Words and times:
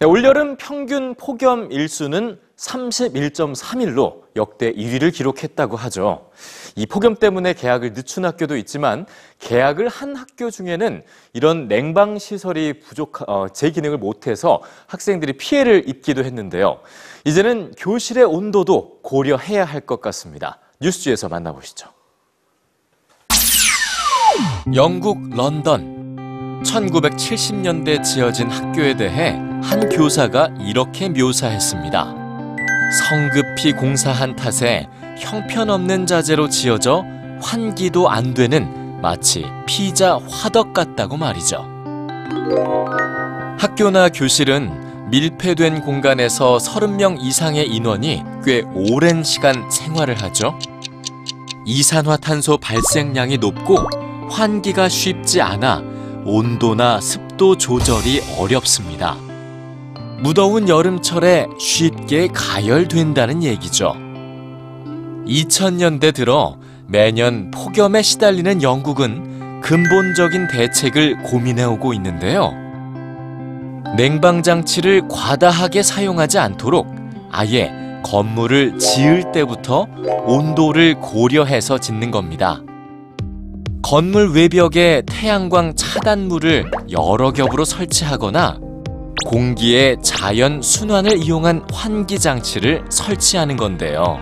네, 0.00 0.06
올여름 0.06 0.56
평균 0.56 1.14
폭염 1.14 1.70
일수는 1.70 2.38
31.3일로 2.56 4.22
역대 4.36 4.72
1위를 4.72 5.12
기록했다고 5.12 5.76
하죠. 5.76 6.30
이 6.76 6.86
폭염 6.86 7.14
때문에 7.14 7.52
개학을 7.52 7.92
늦춘 7.92 8.24
학교도 8.24 8.56
있지만 8.58 9.06
개학을 9.38 9.88
한 9.88 10.16
학교 10.16 10.50
중에는 10.50 11.04
이런 11.32 11.68
냉방 11.68 12.18
시설이 12.18 12.80
부족, 12.80 13.28
어, 13.28 13.46
제 13.52 13.70
기능을 13.70 13.98
못해서 13.98 14.60
학생들이 14.88 15.34
피해를 15.34 15.88
입기도 15.88 16.24
했는데요. 16.24 16.80
이제는 17.24 17.72
교실의 17.78 18.24
온도도 18.24 18.98
고려해야 19.02 19.64
할 19.64 19.80
것 19.84 20.00
같습니다. 20.00 20.58
뉴스지에서 20.80 21.28
만나보시죠. 21.28 21.88
영국 24.74 25.18
런던 25.30 26.62
1970년대 26.64 28.02
지어진 28.02 28.48
학교에 28.50 28.96
대해 28.96 29.38
한 29.64 29.88
교사가 29.88 30.50
이렇게 30.60 31.08
묘사했습니다. 31.08 32.14
성급히 33.08 33.72
공사한 33.72 34.36
탓에 34.36 34.86
형편없는 35.18 36.06
자재로 36.06 36.50
지어져 36.50 37.02
환기도 37.40 38.10
안 38.10 38.34
되는 38.34 39.00
마치 39.00 39.46
피자 39.66 40.18
화덕 40.28 40.74
같다고 40.74 41.16
말이죠. 41.16 41.66
학교나 43.58 44.10
교실은 44.10 45.08
밀폐된 45.08 45.80
공간에서 45.80 46.58
30명 46.58 47.16
이상의 47.20 47.66
인원이 47.66 48.22
꽤 48.44 48.62
오랜 48.74 49.24
시간 49.24 49.70
생활을 49.70 50.20
하죠. 50.22 50.58
이산화탄소 51.64 52.58
발생량이 52.58 53.38
높고 53.38 53.78
환기가 54.28 54.90
쉽지 54.90 55.40
않아 55.40 55.82
온도나 56.26 57.00
습도 57.00 57.56
조절이 57.56 58.20
어렵습니다. 58.38 59.16
무더운 60.24 60.70
여름철에 60.70 61.48
쉽게 61.58 62.28
가열된다는 62.28 63.42
얘기죠. 63.42 63.94
2000년대 65.26 66.14
들어 66.14 66.56
매년 66.86 67.50
폭염에 67.50 68.00
시달리는 68.00 68.62
영국은 68.62 69.60
근본적인 69.60 70.48
대책을 70.48 71.24
고민해 71.24 71.64
오고 71.64 71.92
있는데요. 71.92 72.54
냉방 73.98 74.42
장치를 74.42 75.08
과다하게 75.10 75.82
사용하지 75.82 76.38
않도록 76.38 76.86
아예 77.30 77.70
건물을 78.02 78.78
지을 78.78 79.30
때부터 79.30 79.86
온도를 80.24 80.94
고려해서 81.02 81.76
짓는 81.76 82.10
겁니다. 82.10 82.62
건물 83.82 84.30
외벽에 84.32 85.02
태양광 85.04 85.74
차단물을 85.76 86.70
여러 86.92 87.30
겹으로 87.30 87.66
설치하거나 87.66 88.63
공기의 89.26 89.98
자연 90.02 90.60
순환을 90.60 91.22
이용한 91.22 91.66
환기 91.72 92.18
장치를 92.18 92.84
설치하는 92.90 93.56
건데요. 93.56 94.18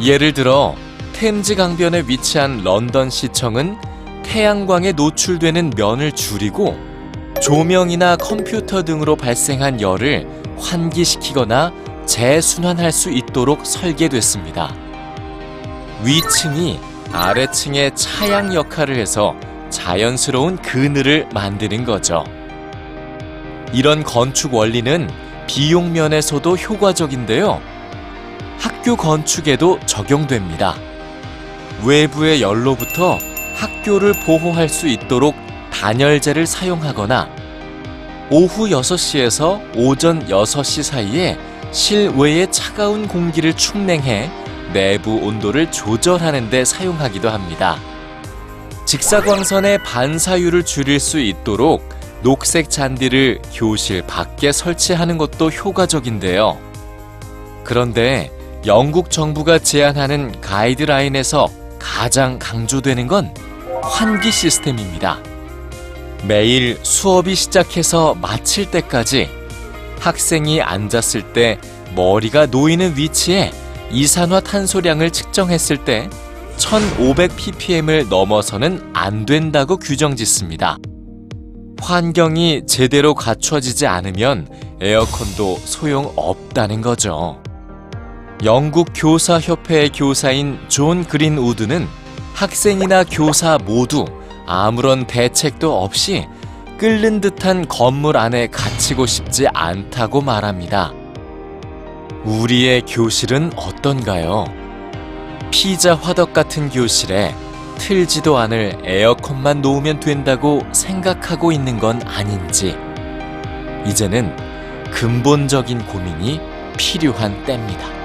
예를 0.00 0.32
들어 0.32 0.74
템즈 1.14 1.56
강변에 1.56 2.04
위치한 2.06 2.62
런던 2.62 3.10
시청은 3.10 3.76
태양광에 4.24 4.92
노출되는 4.92 5.72
면을 5.76 6.12
줄이고 6.12 6.76
조명이나 7.40 8.16
컴퓨터 8.16 8.82
등으로 8.82 9.16
발생한 9.16 9.80
열을 9.80 10.28
환기시키거나 10.58 11.72
재순환할 12.06 12.92
수 12.92 13.10
있도록 13.10 13.66
설계됐습니다. 13.66 14.74
위층이 16.04 16.78
아래층의 17.12 17.94
차양 17.94 18.54
역할을 18.54 18.96
해서 18.96 19.34
자연스러운 19.70 20.56
그늘을 20.58 21.28
만드는 21.32 21.84
거죠. 21.84 22.24
이런 23.72 24.02
건축 24.02 24.54
원리는 24.54 25.08
비용 25.46 25.92
면에서도 25.92 26.56
효과적인데요. 26.56 27.60
학교 28.58 28.96
건축에도 28.96 29.80
적용됩니다. 29.86 30.76
외부의 31.84 32.42
열로부터 32.42 33.18
학교를 33.56 34.14
보호할 34.24 34.68
수 34.68 34.88
있도록 34.88 35.34
단열재를 35.72 36.46
사용하거나 36.46 37.28
오후 38.30 38.68
6시에서 38.68 39.60
오전 39.76 40.26
6시 40.26 40.82
사이에 40.82 41.38
실외의 41.72 42.50
차가운 42.52 43.08
공기를 43.08 43.54
축냉해 43.54 44.30
내부 44.72 45.16
온도를 45.16 45.70
조절하는 45.70 46.50
데 46.50 46.64
사용하기도 46.64 47.28
합니다. 47.28 47.78
직사광선의 48.86 49.82
반사율을 49.82 50.64
줄일 50.64 51.00
수 51.00 51.18
있도록 51.18 51.88
녹색 52.22 52.70
잔디를 52.70 53.40
교실 53.52 54.02
밖에 54.02 54.52
설치하는 54.52 55.18
것도 55.18 55.50
효과적인데요. 55.50 56.58
그런데 57.64 58.30
영국 58.64 59.10
정부가 59.10 59.58
제안하는 59.58 60.40
가이드라인에서 60.40 61.48
가장 61.80 62.38
강조되는 62.38 63.08
건 63.08 63.34
환기 63.82 64.30
시스템입니다. 64.30 65.18
매일 66.24 66.78
수업이 66.84 67.34
시작해서 67.34 68.14
마칠 68.14 68.70
때까지 68.70 69.28
학생이 69.98 70.62
앉았을 70.62 71.32
때 71.32 71.58
머리가 71.96 72.46
놓이는 72.46 72.96
위치에 72.96 73.50
이산화탄소량을 73.90 75.10
측정했을 75.10 75.84
때 75.84 76.08
1500ppm을 76.56 78.08
넘어서는 78.08 78.90
안 78.94 79.26
된다고 79.26 79.76
규정 79.76 80.14
짓습니다. 80.14 80.78
환경이 81.82 82.62
제대로 82.66 83.12
갖춰지지 83.12 83.88
않으면 83.88 84.46
에어컨도 84.80 85.58
소용없다는 85.64 86.80
거죠. 86.80 87.42
영국 88.44 88.88
교사협회의 88.94 89.90
교사인 89.90 90.60
존 90.68 91.04
그린 91.04 91.38
우드는 91.38 91.88
학생이나 92.34 93.04
교사 93.04 93.58
모두 93.58 94.04
아무런 94.46 95.06
대책도 95.06 95.82
없이 95.82 96.26
끓는 96.78 97.20
듯한 97.20 97.66
건물 97.66 98.16
안에 98.16 98.46
갇히고 98.46 99.06
싶지 99.06 99.48
않다고 99.48 100.20
말합니다. 100.20 100.92
우리의 102.24 102.82
교실은 102.82 103.50
어떤가요? 103.56 104.44
피자 105.50 105.94
화덕 105.94 106.32
같은 106.32 106.70
교실에 106.70 107.34
틀지도 107.82 108.38
않을 108.38 108.78
에어컨만 108.84 109.60
놓으면 109.60 109.98
된다고 109.98 110.62
생각하고 110.70 111.50
있는 111.50 111.80
건 111.80 112.00
아닌지 112.06 112.78
이제는 113.84 114.36
근본적인 114.92 115.84
고민이 115.86 116.40
필요한 116.78 117.44
때입니다. 117.44 118.01